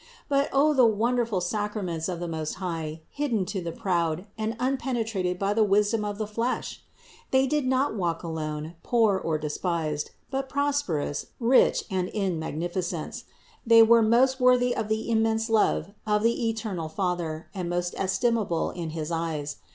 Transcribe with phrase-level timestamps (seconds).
[0.27, 5.37] But O the wonderful sacraments of the Most High, hidden to the proud, and unpenetrated
[5.37, 6.81] by the wisdom of the flesh!
[7.29, 13.23] They did not walk alone, poor or despised, but prosperous, rich and in magnificence.
[13.63, 18.71] They were most worthy of the immense love of the eternal Father and most estimable
[18.71, 19.57] in his eyes.